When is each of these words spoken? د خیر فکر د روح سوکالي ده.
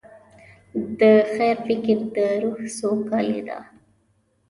د 0.99 1.01
خیر 1.33 1.57
فکر 1.67 1.97
د 2.15 2.17
روح 2.41 2.57
سوکالي 2.79 3.41
ده. 3.47 3.59